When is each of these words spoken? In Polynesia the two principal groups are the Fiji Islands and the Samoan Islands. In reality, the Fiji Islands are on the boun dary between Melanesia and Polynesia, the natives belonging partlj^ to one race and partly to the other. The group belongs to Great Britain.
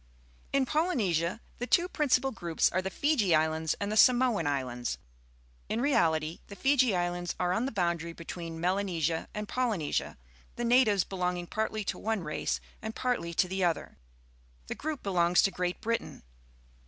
In 0.51 0.65
Polynesia 0.65 1.41
the 1.59 1.67
two 1.67 1.87
principal 1.87 2.31
groups 2.31 2.71
are 2.71 2.81
the 2.81 2.89
Fiji 2.89 3.35
Islands 3.35 3.75
and 3.79 3.91
the 3.91 3.95
Samoan 3.95 4.47
Islands. 4.47 4.97
In 5.69 5.79
reality, 5.79 6.39
the 6.47 6.55
Fiji 6.55 6.95
Islands 6.95 7.35
are 7.39 7.53
on 7.53 7.67
the 7.67 7.71
boun 7.71 7.97
dary 7.97 8.11
between 8.11 8.59
Melanesia 8.59 9.27
and 9.35 9.47
Polynesia, 9.47 10.17
the 10.55 10.65
natives 10.65 11.03
belonging 11.03 11.45
partlj^ 11.45 11.85
to 11.85 11.99
one 11.99 12.23
race 12.23 12.59
and 12.81 12.95
partly 12.95 13.31
to 13.35 13.47
the 13.47 13.63
other. 13.63 13.99
The 14.65 14.73
group 14.73 15.03
belongs 15.03 15.43
to 15.43 15.51
Great 15.51 15.79
Britain. 15.81 16.23